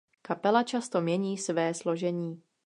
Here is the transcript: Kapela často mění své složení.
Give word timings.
Kapela 0.21 0.63
často 0.63 1.01
mění 1.01 1.37
své 1.37 1.73
složení. 1.73 2.43